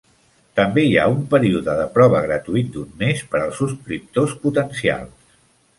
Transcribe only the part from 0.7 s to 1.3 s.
hi ha un